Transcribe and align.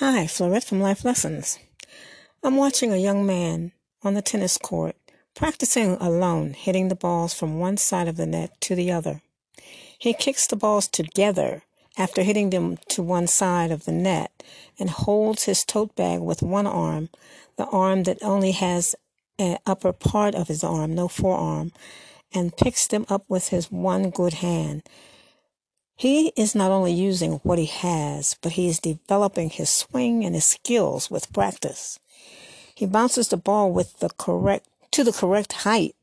Hi, 0.00 0.28
Florette 0.28 0.62
from 0.62 0.80
Life 0.80 1.04
Lessons. 1.04 1.58
I'm 2.44 2.54
watching 2.54 2.92
a 2.92 2.96
young 2.96 3.26
man 3.26 3.72
on 4.04 4.14
the 4.14 4.22
tennis 4.22 4.56
court 4.56 4.94
practicing 5.34 5.94
alone, 5.94 6.52
hitting 6.52 6.86
the 6.86 6.94
balls 6.94 7.34
from 7.34 7.58
one 7.58 7.78
side 7.78 8.06
of 8.06 8.16
the 8.16 8.24
net 8.24 8.52
to 8.60 8.76
the 8.76 8.92
other. 8.92 9.22
He 9.98 10.14
kicks 10.14 10.46
the 10.46 10.54
balls 10.54 10.86
together 10.86 11.62
after 11.96 12.22
hitting 12.22 12.50
them 12.50 12.76
to 12.90 13.02
one 13.02 13.26
side 13.26 13.72
of 13.72 13.86
the 13.86 13.92
net 13.92 14.44
and 14.78 14.88
holds 14.88 15.46
his 15.46 15.64
tote 15.64 15.96
bag 15.96 16.20
with 16.20 16.42
one 16.42 16.68
arm, 16.68 17.08
the 17.56 17.66
arm 17.66 18.04
that 18.04 18.22
only 18.22 18.52
has 18.52 18.94
an 19.36 19.58
upper 19.66 19.92
part 19.92 20.36
of 20.36 20.46
his 20.46 20.62
arm, 20.62 20.94
no 20.94 21.08
forearm, 21.08 21.72
and 22.32 22.56
picks 22.56 22.86
them 22.86 23.04
up 23.08 23.24
with 23.28 23.48
his 23.48 23.68
one 23.72 24.10
good 24.10 24.34
hand. 24.34 24.84
He 25.98 26.28
is 26.36 26.54
not 26.54 26.70
only 26.70 26.92
using 26.92 27.40
what 27.42 27.58
he 27.58 27.66
has, 27.66 28.36
but 28.40 28.52
he 28.52 28.68
is 28.68 28.78
developing 28.78 29.50
his 29.50 29.68
swing 29.68 30.24
and 30.24 30.32
his 30.32 30.44
skills 30.44 31.10
with 31.10 31.32
practice. 31.32 31.98
He 32.72 32.86
bounces 32.86 33.26
the 33.26 33.36
ball 33.36 33.72
with 33.72 33.98
the 33.98 34.08
correct 34.10 34.68
to 34.92 35.02
the 35.02 35.12
correct 35.12 35.52
height 35.64 35.96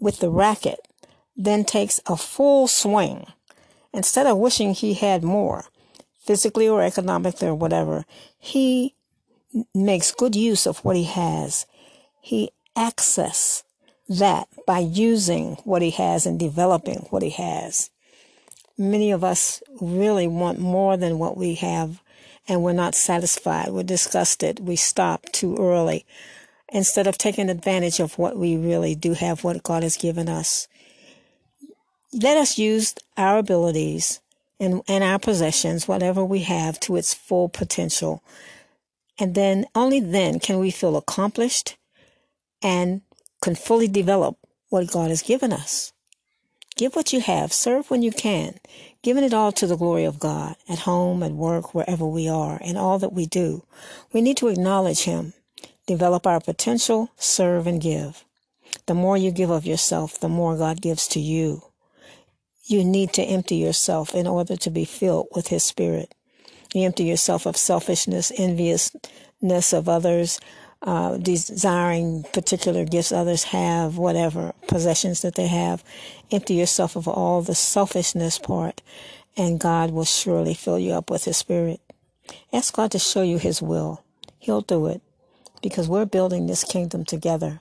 with 0.00 0.18
the 0.18 0.30
racket, 0.30 0.80
then 1.36 1.64
takes 1.64 2.00
a 2.06 2.16
full 2.16 2.66
swing. 2.66 3.26
Instead 3.94 4.26
of 4.26 4.36
wishing 4.36 4.74
he 4.74 4.94
had 4.94 5.22
more, 5.22 5.66
physically 6.18 6.68
or 6.68 6.82
economically 6.82 7.46
or 7.46 7.54
whatever, 7.54 8.04
he 8.40 8.96
makes 9.72 10.10
good 10.10 10.34
use 10.34 10.66
of 10.66 10.78
what 10.78 10.96
he 10.96 11.04
has. 11.04 11.66
He 12.20 12.50
access 12.74 13.62
that 14.08 14.48
by 14.66 14.80
using 14.80 15.54
what 15.62 15.82
he 15.82 15.90
has 15.90 16.26
and 16.26 16.36
developing 16.36 17.06
what 17.10 17.22
he 17.22 17.30
has. 17.30 17.90
Many 18.78 19.10
of 19.10 19.24
us 19.24 19.62
really 19.80 20.26
want 20.26 20.58
more 20.58 20.96
than 20.96 21.18
what 21.18 21.36
we 21.36 21.54
have 21.56 22.02
and 22.48 22.62
we're 22.62 22.72
not 22.72 22.94
satisfied. 22.94 23.70
We're 23.70 23.82
disgusted. 23.82 24.60
We 24.60 24.76
stop 24.76 25.24
too 25.32 25.56
early 25.56 26.04
instead 26.68 27.06
of 27.06 27.18
taking 27.18 27.48
advantage 27.48 28.00
of 28.00 28.18
what 28.18 28.36
we 28.36 28.56
really 28.56 28.94
do 28.94 29.14
have, 29.14 29.44
what 29.44 29.62
God 29.62 29.82
has 29.82 29.96
given 29.96 30.28
us. 30.28 30.68
Let 32.12 32.36
us 32.36 32.58
use 32.58 32.94
our 33.16 33.38
abilities 33.38 34.20
and, 34.58 34.82
and 34.88 35.04
our 35.04 35.18
possessions, 35.18 35.88
whatever 35.88 36.24
we 36.24 36.40
have, 36.40 36.80
to 36.80 36.96
its 36.96 37.14
full 37.14 37.48
potential. 37.48 38.22
And 39.18 39.34
then, 39.34 39.66
only 39.74 40.00
then 40.00 40.40
can 40.40 40.58
we 40.58 40.70
feel 40.70 40.96
accomplished 40.96 41.76
and 42.62 43.02
can 43.40 43.54
fully 43.54 43.88
develop 43.88 44.38
what 44.68 44.90
God 44.90 45.10
has 45.10 45.22
given 45.22 45.52
us. 45.52 45.92
Give 46.76 46.94
what 46.94 47.12
you 47.14 47.20
have, 47.20 47.54
serve 47.54 47.90
when 47.90 48.02
you 48.02 48.12
can, 48.12 48.60
giving 49.02 49.24
it 49.24 49.32
all 49.32 49.50
to 49.52 49.66
the 49.66 49.78
glory 49.78 50.04
of 50.04 50.18
God, 50.18 50.56
at 50.68 50.80
home, 50.80 51.22
at 51.22 51.32
work, 51.32 51.74
wherever 51.74 52.06
we 52.06 52.28
are, 52.28 52.58
in 52.60 52.76
all 52.76 52.98
that 52.98 53.14
we 53.14 53.24
do. 53.24 53.64
We 54.12 54.20
need 54.20 54.36
to 54.38 54.48
acknowledge 54.48 55.04
Him, 55.04 55.32
develop 55.86 56.26
our 56.26 56.38
potential, 56.38 57.10
serve, 57.16 57.66
and 57.66 57.80
give. 57.80 58.24
The 58.84 58.94
more 58.94 59.16
you 59.16 59.30
give 59.30 59.48
of 59.48 59.64
yourself, 59.64 60.20
the 60.20 60.28
more 60.28 60.54
God 60.56 60.82
gives 60.82 61.08
to 61.08 61.20
you. 61.20 61.62
You 62.64 62.84
need 62.84 63.14
to 63.14 63.22
empty 63.22 63.56
yourself 63.56 64.14
in 64.14 64.26
order 64.26 64.56
to 64.56 64.70
be 64.70 64.84
filled 64.84 65.28
with 65.34 65.48
His 65.48 65.64
Spirit. 65.64 66.14
You 66.74 66.82
empty 66.82 67.04
yourself 67.04 67.46
of 67.46 67.56
selfishness, 67.56 68.32
enviousness 68.36 69.72
of 69.72 69.88
others, 69.88 70.40
uh, 70.82 71.16
desiring 71.16 72.24
particular 72.32 72.84
gifts 72.84 73.12
others 73.12 73.44
have, 73.44 73.98
whatever 73.98 74.52
possessions 74.68 75.22
that 75.22 75.34
they 75.34 75.48
have. 75.48 75.82
Empty 76.30 76.54
yourself 76.54 76.96
of 76.96 77.08
all 77.08 77.42
the 77.42 77.54
selfishness 77.54 78.38
part, 78.38 78.82
and 79.36 79.60
God 79.60 79.90
will 79.90 80.04
surely 80.04 80.54
fill 80.54 80.78
you 80.78 80.92
up 80.92 81.10
with 81.10 81.24
His 81.24 81.36
Spirit. 81.36 81.80
Ask 82.52 82.74
God 82.74 82.90
to 82.92 82.98
show 82.98 83.22
you 83.22 83.38
His 83.38 83.62
will. 83.62 84.04
He'll 84.38 84.60
do 84.60 84.86
it 84.86 85.00
because 85.62 85.88
we're 85.88 86.04
building 86.04 86.46
this 86.46 86.64
kingdom 86.64 87.04
together. 87.04 87.60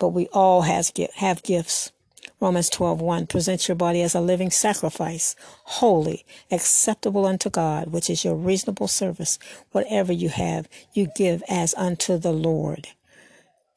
But 0.00 0.08
we 0.08 0.26
all 0.28 0.62
has, 0.62 0.92
have 1.16 1.42
gifts. 1.42 1.92
Romans 2.40 2.70
12:1 2.70 3.26
present 3.28 3.66
your 3.66 3.74
body 3.74 4.00
as 4.00 4.14
a 4.14 4.20
living 4.20 4.50
sacrifice, 4.50 5.34
holy, 5.64 6.24
acceptable 6.52 7.26
unto 7.26 7.50
God, 7.50 7.88
which 7.88 8.08
is 8.08 8.24
your 8.24 8.36
reasonable 8.36 8.86
service. 8.86 9.38
Whatever 9.72 10.12
you 10.12 10.28
have, 10.28 10.68
you 10.92 11.08
give 11.16 11.42
as 11.48 11.74
unto 11.74 12.16
the 12.16 12.32
Lord. 12.32 12.88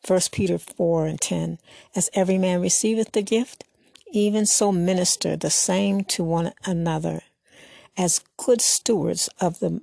1 0.07 0.19
Peter 0.31 0.59
4 0.59 1.07
and 1.07 1.19
10 1.21 1.57
As 1.95 2.09
every 2.13 2.37
man 2.37 2.61
receiveth 2.61 3.11
the 3.13 3.23
gift, 3.23 3.63
even 4.11 4.45
so 4.45 4.71
minister 4.71 5.35
the 5.35 5.49
same 5.49 6.03
to 6.03 6.23
one 6.23 6.53
another, 6.63 7.21
as 7.97 8.21
good 8.37 8.61
stewards 8.61 9.29
of 9.39 9.59
the, 9.59 9.81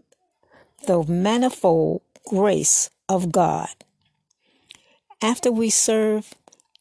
the 0.86 1.02
manifold 1.04 2.02
grace 2.28 2.90
of 3.08 3.32
God. 3.32 3.70
After 5.20 5.50
we 5.50 5.70
serve 5.70 6.34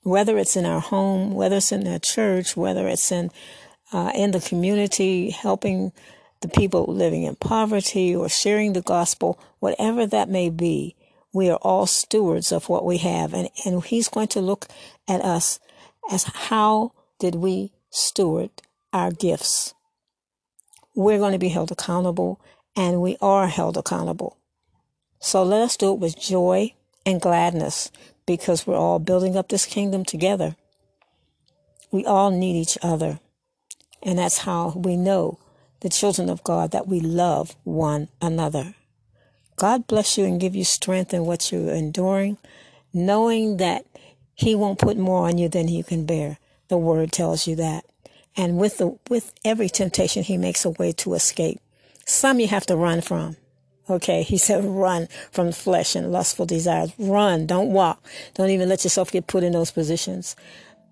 whether 0.03 0.37
it's 0.37 0.55
in 0.55 0.65
our 0.65 0.79
home, 0.79 1.33
whether 1.33 1.57
it's 1.57 1.71
in 1.71 1.87
our 1.87 1.99
church, 1.99 2.55
whether 2.55 2.87
it's 2.87 3.11
in 3.11 3.31
uh, 3.93 4.11
in 4.13 4.31
the 4.31 4.39
community, 4.39 5.29
helping 5.29 5.91
the 6.41 6.47
people 6.47 6.85
living 6.85 7.23
in 7.23 7.35
poverty 7.35 8.15
or 8.15 8.29
sharing 8.29 8.73
the 8.73 8.81
gospel, 8.81 9.39
whatever 9.59 10.05
that 10.05 10.29
may 10.29 10.49
be, 10.49 10.95
we 11.33 11.49
are 11.49 11.59
all 11.61 11.85
stewards 11.85 12.51
of 12.51 12.69
what 12.69 12.85
we 12.85 12.97
have, 12.97 13.33
and 13.33 13.49
and 13.65 13.83
He's 13.83 14.09
going 14.09 14.27
to 14.29 14.41
look 14.41 14.67
at 15.07 15.21
us 15.21 15.59
as 16.11 16.23
how 16.23 16.93
did 17.19 17.35
we 17.35 17.71
steward 17.89 18.49
our 18.93 19.11
gifts. 19.11 19.73
We're 20.95 21.19
going 21.19 21.33
to 21.33 21.39
be 21.39 21.49
held 21.49 21.71
accountable, 21.71 22.39
and 22.75 23.01
we 23.01 23.17
are 23.21 23.47
held 23.47 23.77
accountable. 23.77 24.37
So 25.19 25.43
let 25.43 25.61
us 25.61 25.77
do 25.77 25.93
it 25.93 25.99
with 25.99 26.19
joy 26.19 26.73
and 27.05 27.21
gladness 27.21 27.91
because 28.27 28.67
we're 28.67 28.75
all 28.77 28.99
building 28.99 29.35
up 29.35 29.49
this 29.49 29.65
kingdom 29.65 30.05
together. 30.05 30.55
We 31.89 32.05
all 32.05 32.29
need 32.29 32.59
each 32.59 32.77
other. 32.83 33.19
And 34.03 34.19
that's 34.19 34.39
how 34.39 34.73
we 34.75 34.95
know 34.95 35.39
the 35.79 35.89
children 35.89 36.29
of 36.29 36.43
God 36.43 36.71
that 36.71 36.87
we 36.87 36.99
love 36.99 37.55
one 37.63 38.09
another. 38.21 38.75
God 39.55 39.87
bless 39.87 40.17
you 40.17 40.25
and 40.25 40.39
give 40.39 40.55
you 40.55 40.63
strength 40.63 41.13
in 41.13 41.25
what 41.25 41.51
you're 41.51 41.73
enduring, 41.73 42.37
knowing 42.93 43.57
that 43.57 43.85
He 44.35 44.53
won't 44.53 44.77
put 44.77 44.97
more 44.97 45.27
on 45.27 45.39
you 45.39 45.49
than 45.49 45.67
you 45.67 45.83
can 45.83 46.05
bear. 46.05 46.37
The 46.67 46.77
Word 46.77 47.11
tells 47.11 47.47
you 47.47 47.55
that. 47.55 47.85
And 48.35 48.59
with 48.59 48.77
the 48.77 48.99
with 49.09 49.33
every 49.43 49.69
temptation, 49.69 50.21
He 50.21 50.37
makes 50.37 50.63
a 50.63 50.69
way 50.69 50.91
to 50.93 51.15
escape. 51.15 51.59
Some 52.05 52.39
you 52.39 52.47
have 52.47 52.67
to 52.67 52.75
run 52.75 53.01
from. 53.01 53.37
Okay, 53.89 54.21
he 54.21 54.37
said, 54.37 54.65
run 54.65 55.07
from 55.31 55.51
flesh 55.51 55.95
and 55.95 56.11
lustful 56.11 56.45
desires. 56.45 56.91
Run, 56.97 57.45
don't 57.45 57.71
walk. 57.71 58.03
Don't 58.33 58.49
even 58.49 58.67
let 58.67 58.83
yourself 58.83 59.11
get 59.11 59.27
put 59.27 59.43
in 59.43 59.53
those 59.53 59.71
positions. 59.71 60.35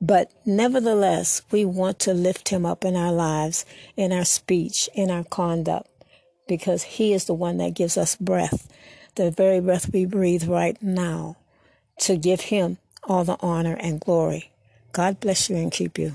But 0.02 0.32
nevertheless, 0.46 1.42
we 1.52 1.66
want 1.66 2.00
to 2.00 2.14
lift 2.14 2.50
him 2.50 2.66
up 2.66 2.86
in 2.86 2.96
our 2.96 3.12
lives, 3.12 3.66
in 3.98 4.12
our 4.12 4.26
speech, 4.26 4.90
in 4.94 5.12
our 5.12 5.24
conduct, 5.24 5.90
because 6.48 6.84
he 6.84 7.14
is 7.14 7.26
the 7.26 7.34
one 7.34 7.58
that 7.58 7.74
gives 7.74 7.98
us 7.98 8.16
breath, 8.16 8.72
the 9.16 9.32
very 9.32 9.60
breath 9.60 9.92
we 9.92 10.06
breathe 10.06 10.48
right 10.48 10.82
now, 10.82 11.38
to 12.00 12.18
give 12.18 12.42
him 12.42 12.78
all 13.04 13.24
the 13.24 13.38
honor 13.42 13.78
and 13.80 14.00
glory. 14.00 14.52
God 14.92 15.20
bless 15.20 15.50
you 15.50 15.58
and 15.58 15.72
keep 15.72 15.98
you. 15.98 16.14